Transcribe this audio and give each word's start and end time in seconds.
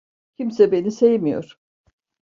Kimse 0.37 0.71
beni 0.71 0.91
sevmiyor. 0.91 1.59